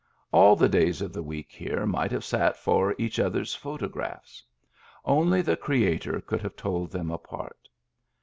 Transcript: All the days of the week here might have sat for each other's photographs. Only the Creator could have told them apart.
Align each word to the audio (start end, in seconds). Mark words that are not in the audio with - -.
All 0.31 0.55
the 0.55 0.67
days 0.67 1.03
of 1.03 1.13
the 1.13 1.21
week 1.21 1.51
here 1.51 1.85
might 1.85 2.11
have 2.11 2.23
sat 2.23 2.57
for 2.57 2.95
each 2.97 3.19
other's 3.19 3.53
photographs. 3.53 4.41
Only 5.05 5.43
the 5.43 5.55
Creator 5.55 6.21
could 6.21 6.41
have 6.41 6.55
told 6.55 6.89
them 6.91 7.11
apart. 7.11 7.69